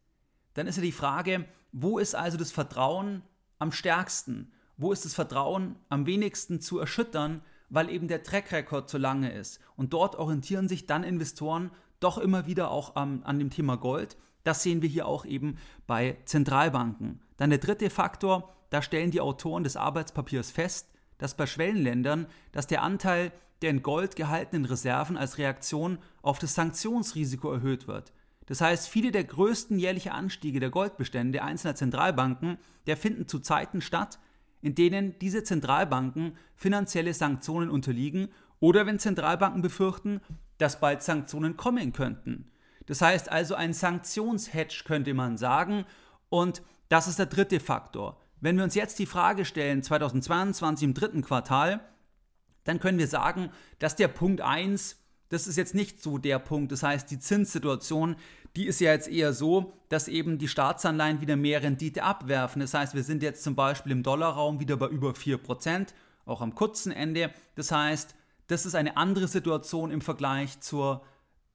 dann 0.55 0.69
ist 0.69 0.77
ja 0.77 0.83
die 0.83 0.93
Frage, 0.93 1.45
wo 1.73 1.99
ist 1.99 2.15
also 2.15 2.39
das 2.39 2.53
Vertrauen 2.53 3.23
am 3.59 3.73
stärksten? 3.73 4.53
Wo 4.77 4.93
ist 4.93 5.05
das 5.05 5.15
Vertrauen 5.15 5.75
am 5.89 6.07
wenigsten 6.07 6.61
zu 6.61 6.79
erschüttern, 6.79 7.43
weil 7.69 7.91
eben 7.91 8.07
der 8.07 8.23
Track 8.23 8.53
Record 8.53 8.89
zu 8.89 8.97
lange 8.97 9.33
ist? 9.33 9.59
Und 9.75 9.93
dort 9.93 10.15
orientieren 10.15 10.69
sich 10.69 10.87
dann 10.87 11.03
Investoren 11.03 11.73
doch 11.99 12.17
immer 12.17 12.47
wieder 12.47 12.71
auch 12.71 12.95
an, 12.95 13.25
an 13.25 13.41
dem 13.41 13.51
Thema 13.51 13.77
Gold. 13.77 14.17
Das 14.45 14.63
sehen 14.63 14.83
wir 14.83 14.89
hier 14.89 15.07
auch 15.09 15.25
eben 15.25 15.59
bei 15.89 16.17
Zentralbanken. 16.27 17.21
Dann 17.39 17.51
der 17.51 17.59
dritte 17.59 17.91
Faktor, 17.91 18.55
da 18.71 18.83
stellen 18.83 19.11
die 19.11 19.21
Autoren 19.21 19.65
des 19.65 19.77
Arbeitspapiers 19.77 20.53
fest, 20.53 20.93
dass 21.19 21.37
bei 21.37 21.47
Schwellenländern, 21.47 22.29
dass 22.53 22.69
der 22.69 22.83
Anteil 22.83 23.33
der 23.63 23.71
in 23.71 23.83
Gold 23.83 24.17
gehaltenen 24.17 24.65
Reserven 24.65 25.17
als 25.17 25.39
Reaktion 25.39 25.99
auf 26.21 26.39
das 26.39 26.55
Sanktionsrisiko 26.55 27.53
erhöht 27.53 27.89
wird. 27.89 28.13
Das 28.47 28.61
heißt, 28.61 28.89
viele 28.89 29.13
der 29.13 29.25
größten 29.25 29.79
jährlichen 29.79 30.11
Anstiege 30.11 30.61
der 30.61 30.71
Goldbestände 30.71 31.43
einzelner 31.43 31.77
Zentralbanken, 31.77 32.59
der 32.87 32.97
finden 32.97 33.29
zu 33.29 33.39
Zeiten 33.39 33.81
statt, 33.81 34.19
in 34.61 34.75
denen 34.75 35.19
diese 35.21 35.45
Zentralbanken 35.45 36.37
finanzielle 36.55 37.15
Sanktionen 37.15 37.71
unterliegen 37.71 38.29
oder 38.61 38.85
wenn 38.87 38.99
Zentralbanken 38.99 39.63
befürchten, 39.63 40.21
dass 40.59 40.81
bald 40.81 41.03
Sanktionen 41.03 41.57
kommen 41.57 41.93
könnten. 41.93 42.51
Das 42.87 43.01
heißt 43.01 43.31
also 43.31 43.55
ein 43.55 43.73
Sanktionshedge 43.73 44.85
könnte 44.85 45.15
man 45.15 45.37
sagen 45.37 45.85
und 46.29 46.63
das 46.89 47.09
ist 47.09 47.19
der 47.19 47.27
dritte 47.27 47.61
Faktor. 47.61 48.21
Wenn 48.41 48.57
wir 48.57 48.65
uns 48.65 48.75
jetzt 48.75 48.99
die 48.99 49.07
Frage 49.07 49.45
stellen, 49.45 49.83
2022 49.83 50.85
im 50.85 50.95
dritten 50.95 51.23
Quartal, 51.23 51.81
dann 52.65 52.81
können 52.81 52.99
wir 52.99 53.09
sagen, 53.09 53.51
dass 53.79 53.97
der 53.97 54.09
Punkt 54.09 54.41
1 54.41 54.97
das 55.33 55.47
ist 55.47 55.57
jetzt 55.57 55.75
nicht 55.75 56.03
so 56.03 56.19
der 56.19 56.39
Punkt. 56.39 56.73
Das 56.73 56.83
heißt, 56.83 57.11
die 57.11 57.19
Zinssituation, 57.19 58.17
die 58.55 58.67
ist 58.67 58.81
ja 58.81 58.93
jetzt 58.93 59.09
eher 59.09 59.33
so, 59.33 59.73
dass 59.89 60.07
eben 60.07 60.37
die 60.37 60.47
Staatsanleihen 60.47 61.23
wieder 61.23 61.37
mehr 61.37 61.63
Rendite 61.63 62.03
abwerfen. 62.03 62.61
Das 62.61 62.75
heißt, 62.75 62.95
wir 62.95 63.03
sind 63.03 63.23
jetzt 63.23 63.43
zum 63.43 63.55
Beispiel 63.55 63.93
im 63.93 64.03
Dollarraum 64.03 64.61
wieder 64.61 64.77
bei 64.77 64.89
über 64.89 65.13
4%, 65.13 65.87
auch 66.27 66.43
am 66.43 66.55
kurzen 66.55 66.93
Ende. 66.93 67.31
Das 67.55 67.73
heißt, 67.73 68.15
das 68.49 68.67
ist 68.67 68.75
eine 68.75 68.99
andere 68.99 69.27
Situation 69.27 69.91
im 69.91 70.03
Vergleich 70.03 70.61
zur 70.61 71.03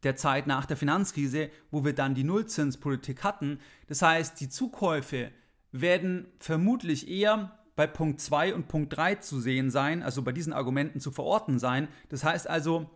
der 0.01 0.15
Zeit 0.15 0.47
nach 0.47 0.65
der 0.65 0.77
Finanzkrise, 0.77 1.51
wo 1.69 1.85
wir 1.85 1.93
dann 1.93 2.15
die 2.15 2.23
Nullzinspolitik 2.23 3.23
hatten. 3.23 3.59
Das 3.87 4.01
heißt, 4.01 4.39
die 4.39 4.49
Zukäufe 4.49 5.29
werden 5.71 6.25
vermutlich 6.39 7.07
eher 7.07 7.56
bei 7.77 7.87
Punkt 7.87 8.19
2 8.19 8.55
und 8.55 8.67
Punkt 8.67 8.97
3 8.97 9.15
zu 9.15 9.39
sehen 9.39 9.69
sein, 9.69 10.01
also 10.01 10.23
bei 10.23 10.33
diesen 10.33 10.51
Argumenten 10.51 10.99
zu 10.99 11.11
verorten 11.11 11.59
sein. 11.59 11.87
Das 12.09 12.23
heißt 12.23 12.49
also, 12.49 12.89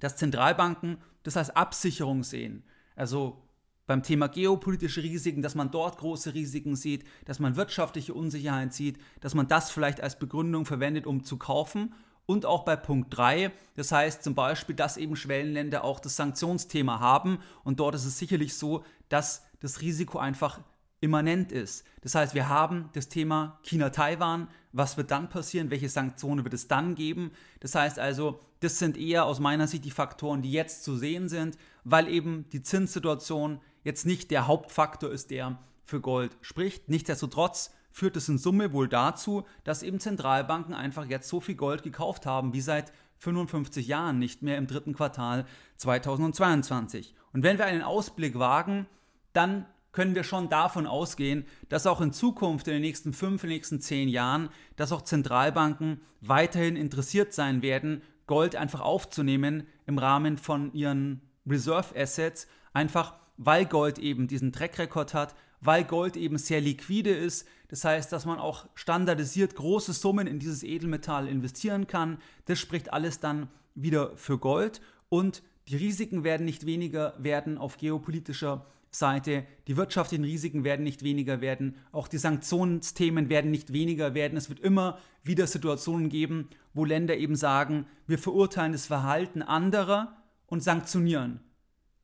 dass 0.00 0.16
Zentralbanken 0.16 0.98
das 1.22 1.38
als 1.38 1.50
Absicherung 1.50 2.22
sehen. 2.22 2.62
Also 2.94 3.42
beim 3.86 4.02
Thema 4.02 4.28
geopolitische 4.28 5.02
Risiken, 5.02 5.40
dass 5.40 5.54
man 5.54 5.70
dort 5.70 5.96
große 5.96 6.34
Risiken 6.34 6.76
sieht, 6.76 7.04
dass 7.24 7.38
man 7.38 7.56
wirtschaftliche 7.56 8.12
Unsicherheit 8.12 8.74
sieht, 8.74 8.98
dass 9.20 9.34
man 9.34 9.48
das 9.48 9.70
vielleicht 9.70 10.02
als 10.02 10.18
Begründung 10.18 10.66
verwendet, 10.66 11.06
um 11.06 11.24
zu 11.24 11.38
kaufen. 11.38 11.94
Und 12.26 12.44
auch 12.44 12.64
bei 12.66 12.76
Punkt 12.76 13.16
3, 13.16 13.50
das 13.76 13.92
heißt 13.92 14.22
zum 14.22 14.34
Beispiel, 14.34 14.76
dass 14.76 14.98
eben 14.98 15.16
Schwellenländer 15.16 15.84
auch 15.84 16.00
das 16.00 16.16
Sanktionsthema 16.16 17.00
haben. 17.00 17.38
Und 17.64 17.80
dort 17.80 17.94
ist 17.94 18.04
es 18.04 18.18
sicherlich 18.18 18.54
so, 18.56 18.84
dass 19.08 19.42
das 19.60 19.80
Risiko 19.80 20.18
einfach 20.18 20.60
immanent 21.02 21.52
ist. 21.52 21.84
Das 22.00 22.14
heißt, 22.14 22.34
wir 22.34 22.48
haben 22.48 22.88
das 22.94 23.08
Thema 23.08 23.58
China-Taiwan. 23.64 24.48
Was 24.72 24.96
wird 24.96 25.10
dann 25.10 25.28
passieren? 25.28 25.70
Welche 25.70 25.88
Sanktionen 25.88 26.44
wird 26.44 26.54
es 26.54 26.68
dann 26.68 26.94
geben? 26.94 27.32
Das 27.60 27.74
heißt 27.74 27.98
also, 27.98 28.40
das 28.60 28.78
sind 28.78 28.96
eher 28.96 29.26
aus 29.26 29.40
meiner 29.40 29.66
Sicht 29.66 29.84
die 29.84 29.90
Faktoren, 29.90 30.40
die 30.40 30.52
jetzt 30.52 30.84
zu 30.84 30.96
sehen 30.96 31.28
sind, 31.28 31.58
weil 31.84 32.08
eben 32.08 32.46
die 32.52 32.62
Zinssituation 32.62 33.60
jetzt 33.82 34.06
nicht 34.06 34.30
der 34.30 34.46
Hauptfaktor 34.46 35.10
ist, 35.10 35.30
der 35.32 35.58
für 35.84 36.00
Gold 36.00 36.36
spricht. 36.40 36.88
Nichtsdestotrotz 36.88 37.74
führt 37.90 38.16
es 38.16 38.28
in 38.28 38.38
Summe 38.38 38.72
wohl 38.72 38.88
dazu, 38.88 39.44
dass 39.64 39.82
eben 39.82 39.98
Zentralbanken 39.98 40.72
einfach 40.72 41.06
jetzt 41.06 41.28
so 41.28 41.40
viel 41.40 41.56
Gold 41.56 41.82
gekauft 41.82 42.24
haben 42.24 42.52
wie 42.52 42.60
seit 42.60 42.92
55 43.18 43.88
Jahren 43.88 44.20
nicht 44.20 44.42
mehr 44.42 44.56
im 44.56 44.68
dritten 44.68 44.94
Quartal 44.94 45.46
2022. 45.76 47.14
Und 47.32 47.42
wenn 47.42 47.58
wir 47.58 47.66
einen 47.66 47.82
Ausblick 47.82 48.38
wagen, 48.38 48.86
dann 49.32 49.66
können 49.92 50.14
wir 50.14 50.24
schon 50.24 50.48
davon 50.48 50.86
ausgehen, 50.86 51.44
dass 51.68 51.86
auch 51.86 52.00
in 52.00 52.12
Zukunft, 52.12 52.66
in 52.66 52.74
den 52.74 52.82
nächsten 52.82 53.12
fünf, 53.12 53.44
in 53.44 53.50
den 53.50 53.56
nächsten 53.56 53.80
zehn 53.80 54.08
Jahren, 54.08 54.48
dass 54.76 54.90
auch 54.90 55.02
Zentralbanken 55.02 56.00
weiterhin 56.20 56.76
interessiert 56.76 57.32
sein 57.32 57.62
werden, 57.62 58.02
Gold 58.26 58.56
einfach 58.56 58.80
aufzunehmen 58.80 59.66
im 59.86 59.98
Rahmen 59.98 60.38
von 60.38 60.72
ihren 60.72 61.20
Reserve 61.46 61.94
Assets, 61.94 62.46
einfach 62.72 63.14
weil 63.36 63.66
Gold 63.66 63.98
eben 63.98 64.28
diesen 64.28 64.52
Track 64.52 64.78
Record 64.78 65.14
hat, 65.14 65.34
weil 65.60 65.84
Gold 65.84 66.16
eben 66.16 66.38
sehr 66.38 66.60
liquide 66.60 67.10
ist. 67.10 67.46
Das 67.68 67.84
heißt, 67.84 68.12
dass 68.12 68.26
man 68.26 68.38
auch 68.38 68.66
standardisiert 68.74 69.54
große 69.54 69.92
Summen 69.92 70.26
in 70.26 70.38
dieses 70.38 70.62
Edelmetall 70.62 71.28
investieren 71.28 71.86
kann. 71.86 72.18
Das 72.46 72.58
spricht 72.58 72.92
alles 72.92 73.20
dann 73.20 73.48
wieder 73.74 74.16
für 74.16 74.38
Gold 74.38 74.80
und 75.08 75.42
die 75.68 75.76
Risiken 75.76 76.24
werden 76.24 76.44
nicht 76.44 76.66
weniger 76.66 77.14
werden 77.18 77.58
auf 77.58 77.76
geopolitischer 77.76 78.66
Seite. 78.94 79.44
Die 79.66 79.76
wirtschaftlichen 79.76 80.24
Risiken 80.24 80.64
werden 80.64 80.82
nicht 80.84 81.02
weniger 81.02 81.40
werden, 81.40 81.76
auch 81.92 82.08
die 82.08 82.18
Sanktionsthemen 82.18 83.28
werden 83.28 83.50
nicht 83.50 83.72
weniger 83.72 84.14
werden. 84.14 84.36
Es 84.36 84.48
wird 84.48 84.60
immer 84.60 84.98
wieder 85.24 85.46
Situationen 85.46 86.08
geben, 86.08 86.48
wo 86.74 86.84
Länder 86.84 87.16
eben 87.16 87.36
sagen, 87.36 87.86
wir 88.06 88.18
verurteilen 88.18 88.72
das 88.72 88.86
Verhalten 88.86 89.42
anderer 89.42 90.16
und 90.46 90.62
sanktionieren. 90.62 91.40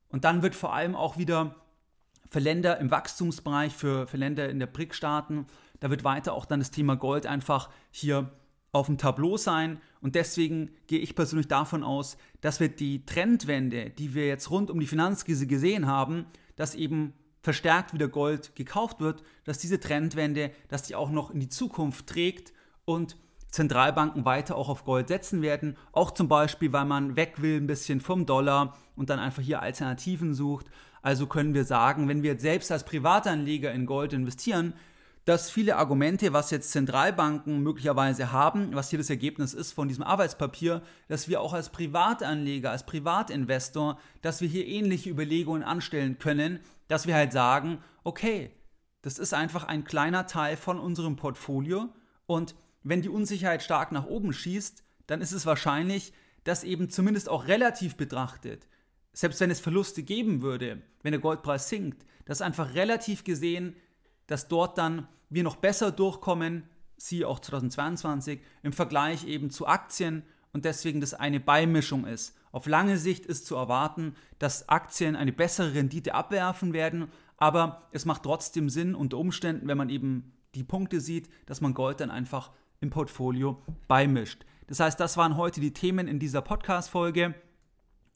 Und 0.08 0.24
dann 0.24 0.42
wird 0.42 0.54
vor 0.54 0.72
allem 0.72 0.96
auch 0.96 1.18
wieder 1.18 1.54
für 2.26 2.40
Länder 2.40 2.78
im 2.78 2.90
Wachstumsbereich, 2.90 3.74
für, 3.74 4.06
für 4.06 4.16
Länder 4.16 4.48
in 4.48 4.58
der 4.58 4.66
BRIC-Staaten, 4.66 5.46
da 5.80 5.90
wird 5.90 6.04
weiter 6.04 6.32
auch 6.32 6.44
dann 6.44 6.60
das 6.60 6.70
Thema 6.70 6.96
Gold 6.96 7.26
einfach 7.26 7.70
hier 7.90 8.30
auf 8.72 8.86
dem 8.86 8.98
Tableau 8.98 9.36
sein. 9.36 9.80
Und 10.00 10.14
deswegen 10.14 10.70
gehe 10.86 10.98
ich 10.98 11.14
persönlich 11.14 11.48
davon 11.48 11.82
aus, 11.82 12.16
dass 12.40 12.60
wir 12.60 12.68
die 12.68 13.04
Trendwende, 13.04 13.90
die 13.90 14.14
wir 14.14 14.26
jetzt 14.26 14.50
rund 14.50 14.70
um 14.70 14.80
die 14.80 14.86
Finanzkrise 14.86 15.46
gesehen 15.46 15.86
haben, 15.86 16.26
dass 16.58 16.74
eben 16.74 17.14
verstärkt 17.40 17.94
wieder 17.94 18.08
Gold 18.08 18.54
gekauft 18.56 19.00
wird, 19.00 19.22
dass 19.44 19.58
diese 19.58 19.80
Trendwende, 19.80 20.50
dass 20.68 20.82
die 20.82 20.94
auch 20.94 21.10
noch 21.10 21.30
in 21.30 21.40
die 21.40 21.48
Zukunft 21.48 22.06
trägt 22.08 22.52
und 22.84 23.16
Zentralbanken 23.50 24.24
weiter 24.24 24.56
auch 24.56 24.68
auf 24.68 24.84
Gold 24.84 25.08
setzen 25.08 25.40
werden. 25.40 25.76
Auch 25.92 26.10
zum 26.10 26.28
Beispiel, 26.28 26.72
weil 26.72 26.84
man 26.84 27.16
weg 27.16 27.40
will 27.40 27.56
ein 27.58 27.66
bisschen 27.66 28.00
vom 28.00 28.26
Dollar 28.26 28.76
und 28.96 29.08
dann 29.08 29.18
einfach 29.18 29.42
hier 29.42 29.62
Alternativen 29.62 30.34
sucht. 30.34 30.66
Also 31.00 31.26
können 31.26 31.54
wir 31.54 31.64
sagen, 31.64 32.08
wenn 32.08 32.22
wir 32.22 32.32
jetzt 32.32 32.42
selbst 32.42 32.70
als 32.70 32.84
Privatanleger 32.84 33.72
in 33.72 33.86
Gold 33.86 34.12
investieren, 34.12 34.74
dass 35.28 35.50
viele 35.50 35.76
Argumente, 35.76 36.32
was 36.32 36.50
jetzt 36.50 36.70
Zentralbanken 36.70 37.62
möglicherweise 37.62 38.32
haben, 38.32 38.74
was 38.74 38.88
hier 38.88 38.98
das 38.98 39.10
Ergebnis 39.10 39.52
ist 39.52 39.72
von 39.72 39.86
diesem 39.86 40.02
Arbeitspapier, 40.02 40.80
dass 41.06 41.28
wir 41.28 41.42
auch 41.42 41.52
als 41.52 41.68
Privatanleger, 41.68 42.70
als 42.70 42.86
Privatinvestor, 42.86 44.00
dass 44.22 44.40
wir 44.40 44.48
hier 44.48 44.66
ähnliche 44.66 45.10
Überlegungen 45.10 45.62
anstellen 45.62 46.18
können, 46.18 46.60
dass 46.86 47.06
wir 47.06 47.14
halt 47.14 47.32
sagen, 47.32 47.84
okay, 48.04 48.52
das 49.02 49.18
ist 49.18 49.34
einfach 49.34 49.64
ein 49.64 49.84
kleiner 49.84 50.26
Teil 50.26 50.56
von 50.56 50.78
unserem 50.78 51.16
Portfolio 51.16 51.90
und 52.24 52.54
wenn 52.82 53.02
die 53.02 53.10
Unsicherheit 53.10 53.62
stark 53.62 53.92
nach 53.92 54.06
oben 54.06 54.32
schießt, 54.32 54.82
dann 55.08 55.20
ist 55.20 55.32
es 55.32 55.44
wahrscheinlich, 55.44 56.14
dass 56.44 56.64
eben 56.64 56.88
zumindest 56.88 57.28
auch 57.28 57.48
relativ 57.48 57.96
betrachtet, 57.96 58.66
selbst 59.12 59.40
wenn 59.40 59.50
es 59.50 59.60
Verluste 59.60 60.02
geben 60.02 60.40
würde, 60.40 60.80
wenn 61.02 61.12
der 61.12 61.20
Goldpreis 61.20 61.68
sinkt, 61.68 62.06
dass 62.24 62.40
einfach 62.40 62.72
relativ 62.72 63.24
gesehen, 63.24 63.76
dass 64.26 64.48
dort 64.48 64.78
dann 64.78 65.06
wir 65.30 65.42
noch 65.42 65.56
besser 65.56 65.92
durchkommen 65.92 66.64
siehe 66.98 67.26
auch 67.26 67.40
2022, 67.40 68.40
im 68.62 68.72
Vergleich 68.72 69.26
eben 69.26 69.50
zu 69.50 69.66
Aktien 69.66 70.24
und 70.52 70.64
deswegen 70.64 71.00
das 71.00 71.14
eine 71.14 71.40
Beimischung 71.40 72.04
ist. 72.04 72.36
Auf 72.50 72.66
lange 72.66 72.98
Sicht 72.98 73.24
ist 73.24 73.46
zu 73.46 73.54
erwarten, 73.54 74.14
dass 74.38 74.68
Aktien 74.68 75.16
eine 75.16 75.32
bessere 75.32 75.74
Rendite 75.74 76.14
abwerfen 76.14 76.72
werden, 76.72 77.08
aber 77.36 77.88
es 77.92 78.04
macht 78.04 78.24
trotzdem 78.24 78.68
Sinn 78.68 78.94
unter 78.94 79.18
Umständen, 79.18 79.68
wenn 79.68 79.78
man 79.78 79.90
eben 79.90 80.32
die 80.54 80.64
Punkte 80.64 81.00
sieht, 81.00 81.28
dass 81.46 81.60
man 81.60 81.74
Gold 81.74 82.00
dann 82.00 82.10
einfach 82.10 82.50
im 82.80 82.90
Portfolio 82.90 83.62
beimischt. 83.86 84.44
Das 84.66 84.80
heißt, 84.80 84.98
das 84.98 85.16
waren 85.16 85.36
heute 85.36 85.60
die 85.60 85.72
Themen 85.72 86.08
in 86.08 86.18
dieser 86.18 86.42
Podcast-Folge. 86.42 87.34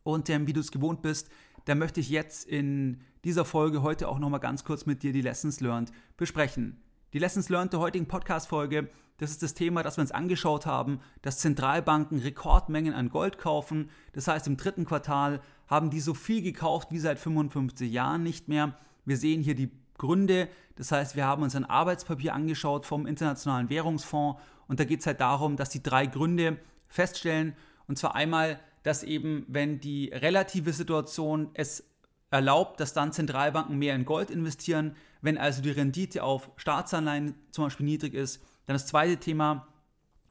Und 0.02 0.28
ähm, 0.28 0.46
wie 0.46 0.52
du 0.52 0.60
es 0.60 0.72
gewohnt 0.72 1.02
bist, 1.02 1.30
da 1.66 1.74
möchte 1.74 2.00
ich 2.00 2.10
jetzt 2.10 2.46
in 2.46 3.00
dieser 3.24 3.44
Folge 3.44 3.82
heute 3.82 4.08
auch 4.08 4.18
nochmal 4.18 4.40
ganz 4.40 4.64
kurz 4.64 4.84
mit 4.84 5.02
dir 5.02 5.12
die 5.12 5.20
Lessons 5.20 5.60
Learned 5.60 5.92
besprechen. 6.16 6.82
Die 7.12 7.18
Lessons 7.18 7.50
Learned 7.50 7.74
der 7.74 7.80
heutigen 7.80 8.08
Podcast-Folge, 8.08 8.88
das 9.18 9.30
ist 9.30 9.42
das 9.42 9.52
Thema, 9.52 9.82
das 9.82 9.98
wir 9.98 10.00
uns 10.00 10.12
angeschaut 10.12 10.64
haben, 10.64 10.98
dass 11.20 11.40
Zentralbanken 11.40 12.18
Rekordmengen 12.18 12.94
an 12.94 13.10
Gold 13.10 13.36
kaufen. 13.36 13.90
Das 14.14 14.28
heißt, 14.28 14.46
im 14.46 14.56
dritten 14.56 14.86
Quartal 14.86 15.42
haben 15.66 15.90
die 15.90 16.00
so 16.00 16.14
viel 16.14 16.40
gekauft 16.40 16.88
wie 16.90 16.98
seit 16.98 17.18
55 17.18 17.92
Jahren 17.92 18.22
nicht 18.22 18.48
mehr. 18.48 18.78
Wir 19.04 19.18
sehen 19.18 19.42
hier 19.42 19.54
die 19.54 19.70
Gründe. 19.98 20.48
Das 20.76 20.90
heißt, 20.90 21.14
wir 21.14 21.26
haben 21.26 21.42
uns 21.42 21.54
ein 21.54 21.66
Arbeitspapier 21.66 22.32
angeschaut 22.32 22.86
vom 22.86 23.06
Internationalen 23.06 23.68
Währungsfonds 23.68 24.40
und 24.66 24.80
da 24.80 24.84
geht 24.84 25.00
es 25.00 25.06
halt 25.06 25.20
darum, 25.20 25.56
dass 25.56 25.68
die 25.68 25.82
drei 25.82 26.06
Gründe 26.06 26.56
feststellen. 26.88 27.54
Und 27.88 27.98
zwar 27.98 28.14
einmal, 28.14 28.58
dass 28.84 29.02
eben, 29.02 29.44
wenn 29.48 29.80
die 29.80 30.08
relative 30.14 30.72
Situation 30.72 31.50
es 31.52 31.84
erlaubt, 32.32 32.80
dass 32.80 32.94
dann 32.94 33.12
Zentralbanken 33.12 33.78
mehr 33.78 33.94
in 33.94 34.06
Gold 34.06 34.30
investieren. 34.30 34.96
Wenn 35.20 35.38
also 35.38 35.62
die 35.62 35.70
Rendite 35.70 36.24
auf 36.24 36.50
Staatsanleihen 36.56 37.34
zum 37.50 37.64
Beispiel 37.64 37.86
niedrig 37.86 38.14
ist. 38.14 38.42
Dann 38.66 38.74
das 38.74 38.86
zweite 38.86 39.18
Thema, 39.18 39.68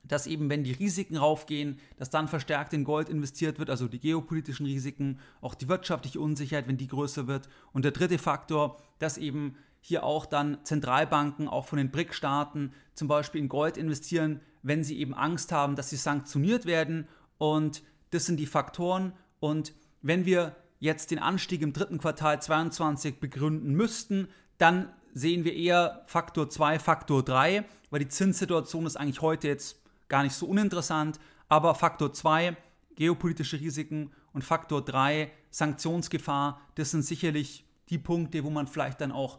dass 0.04 0.26
eben, 0.26 0.50
wenn 0.50 0.64
die 0.64 0.72
Risiken 0.72 1.16
raufgehen, 1.16 1.80
dass 1.98 2.10
dann 2.10 2.28
verstärkt 2.28 2.74
in 2.74 2.84
Gold 2.84 3.08
investiert 3.08 3.60
wird, 3.60 3.70
also 3.70 3.88
die 3.88 4.00
geopolitischen 4.00 4.66
Risiken, 4.66 5.20
auch 5.42 5.54
die 5.54 5.70
wirtschaftliche 5.70 6.20
Unsicherheit, 6.20 6.68
wenn 6.68 6.78
die 6.78 6.88
größer 6.88 7.28
wird. 7.28 7.48
Und 7.72 7.86
der 7.86 7.92
dritte 7.92 8.18
Faktor, 8.18 8.82
dass 8.98 9.20
eben 9.20 9.56
hier 9.80 10.04
auch 10.04 10.26
dann 10.26 10.58
Zentralbanken 10.64 11.48
auch 11.48 11.68
von 11.68 11.78
den 11.78 11.92
BRIC-Staaten 11.92 12.74
zum 12.96 13.08
Beispiel 13.08 13.42
in 13.42 13.50
Gold 13.50 13.78
investieren, 13.78 14.42
wenn 14.64 14.84
sie 14.84 15.00
eben 15.00 15.14
Angst 15.14 15.52
haben, 15.52 15.76
dass 15.76 15.92
sie 15.92 15.98
sanktioniert 15.98 16.66
werden. 16.66 17.08
Und 17.38 17.84
das 18.10 18.26
sind 18.26 18.38
die 18.38 18.48
Faktoren. 18.48 19.14
Und 19.40 19.74
wenn 20.02 20.26
wir 20.26 20.56
jetzt 20.82 21.12
den 21.12 21.20
Anstieg 21.20 21.62
im 21.62 21.72
dritten 21.72 22.00
Quartal 22.00 22.42
22 22.42 23.20
begründen 23.20 23.74
müssten, 23.74 24.28
dann 24.58 24.92
sehen 25.14 25.46
wir 25.46 25.54
eher 25.54 26.04
Faktor 26.08 26.50
2, 26.50 26.80
Faktor 26.80 27.24
3, 27.24 27.64
weil 27.92 28.00
die 28.00 28.08
Zinssituation 28.08 28.86
ist 28.86 28.98
eigentlich 28.98 29.22
heute 29.22 29.48
jetzt 29.48 29.82
gar 30.10 30.24
nicht 30.24 30.34
so 30.34 30.48
uninteressant, 30.48 31.20
aber 31.48 31.76
Faktor 31.76 32.12
2, 32.14 32.58
geopolitische 32.96 33.60
Risiken 33.60 34.12
und 34.34 34.44
Faktor 34.44 34.84
3, 34.84 35.32
Sanktionsgefahr, 35.52 36.60
das 36.76 36.92
sind 36.92 37.04
sicherlich 37.04 37.64
die 37.90 38.00
Punkte, 38.00 38.44
wo 38.44 38.50
man 38.50 38.68
vielleicht 38.68 39.02
dann 39.02 39.12
auch 39.12 39.38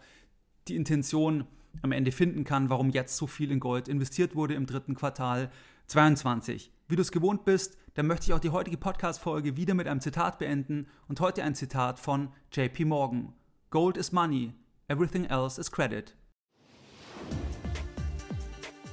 die 0.68 0.76
Intention 0.76 1.46
am 1.80 1.92
Ende 1.92 2.12
finden 2.12 2.44
kann, 2.44 2.70
warum 2.70 2.90
jetzt 2.90 3.16
so 3.16 3.26
viel 3.26 3.50
in 3.50 3.60
Gold 3.60 3.88
investiert 3.88 4.34
wurde 4.34 4.54
im 4.54 4.66
dritten 4.66 4.94
Quartal 4.94 5.50
22. 5.86 6.72
Wie 6.88 6.96
du 6.96 7.02
es 7.02 7.12
gewohnt 7.12 7.44
bist, 7.44 7.76
dann 7.94 8.06
möchte 8.06 8.26
ich 8.26 8.34
auch 8.34 8.40
die 8.40 8.50
heutige 8.50 8.76
Podcast-Folge 8.76 9.56
wieder 9.56 9.74
mit 9.74 9.88
einem 9.88 10.00
Zitat 10.00 10.38
beenden 10.38 10.86
und 11.08 11.20
heute 11.20 11.42
ein 11.42 11.54
Zitat 11.54 11.98
von 11.98 12.28
JP 12.52 12.84
Morgan. 12.86 13.32
Gold 13.70 13.96
is 13.96 14.12
money, 14.12 14.52
everything 14.88 15.24
else 15.24 15.60
is 15.60 15.70
credit. 15.70 16.14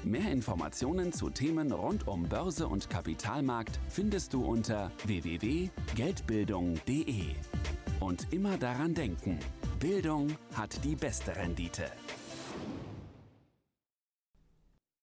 Mehr 0.04 0.32
Informationen 0.32 1.12
zu 1.12 1.30
Themen 1.30 1.74
rund 1.74 2.08
um 2.08 2.24
Börse 2.24 2.68
und 2.68 2.90
Kapitalmarkt 2.90 3.80
findest 3.90 4.34
du 4.34 4.46
unter 4.46 4.92
www.geldbildung.de. 5.06 7.26
Und 8.00 8.32
immer 8.32 8.58
daran 8.58 8.94
denken, 8.94 9.40
Bildung 9.80 10.30
hat 10.56 10.86
die 10.86 10.96
beste 10.96 11.36
Rendite. 11.36 11.92